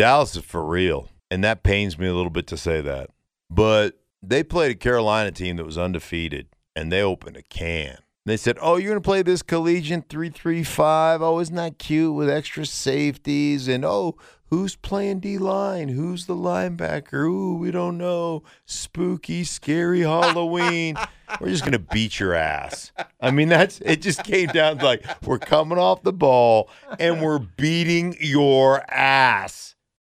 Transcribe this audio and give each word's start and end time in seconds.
Dallas 0.00 0.34
is 0.34 0.42
for 0.42 0.64
real, 0.64 1.10
and 1.30 1.44
that 1.44 1.62
pains 1.62 1.98
me 1.98 2.06
a 2.06 2.14
little 2.14 2.30
bit 2.30 2.46
to 2.46 2.56
say 2.56 2.80
that. 2.80 3.10
But 3.50 4.00
they 4.22 4.42
played 4.42 4.70
a 4.70 4.74
Carolina 4.74 5.30
team 5.30 5.56
that 5.56 5.66
was 5.66 5.76
undefeated, 5.76 6.46
and 6.74 6.90
they 6.90 7.02
opened 7.02 7.36
a 7.36 7.42
can. 7.42 7.98
They 8.24 8.38
said, 8.38 8.56
"Oh, 8.62 8.76
you're 8.76 8.92
going 8.92 9.02
to 9.02 9.06
play 9.06 9.20
this 9.20 9.42
collegiate 9.42 10.08
three-three-five. 10.08 11.20
Oh, 11.20 11.38
isn't 11.40 11.54
that 11.54 11.78
cute 11.78 12.14
with 12.14 12.30
extra 12.30 12.64
safeties? 12.64 13.68
And 13.68 13.84
oh, 13.84 14.16
who's 14.46 14.74
playing 14.74 15.20
D 15.20 15.36
line? 15.36 15.88
Who's 15.88 16.24
the 16.24 16.34
linebacker? 16.34 17.26
Ooh, 17.26 17.56
we 17.56 17.70
don't 17.70 17.98
know. 17.98 18.42
Spooky, 18.64 19.44
scary 19.44 20.00
Halloween. 20.00 20.96
we're 21.42 21.50
just 21.50 21.62
going 21.62 21.72
to 21.72 21.78
beat 21.78 22.18
your 22.18 22.32
ass." 22.32 22.90
I 23.20 23.32
mean, 23.32 23.50
that's 23.50 23.82
it. 23.82 24.00
Just 24.00 24.24
came 24.24 24.48
down 24.48 24.78
to 24.78 24.84
like 24.86 25.04
we're 25.26 25.38
coming 25.38 25.76
off 25.76 26.04
the 26.04 26.14
ball 26.14 26.70
and 26.98 27.20
we're 27.20 27.38
beating 27.38 28.16
your 28.18 28.82
ass. 28.90 29.74